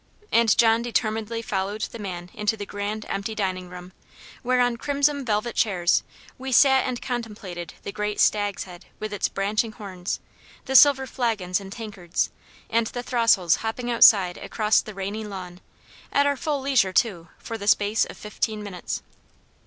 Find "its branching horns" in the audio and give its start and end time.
9.13-10.19